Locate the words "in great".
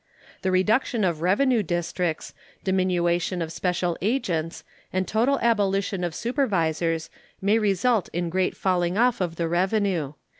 8.11-8.57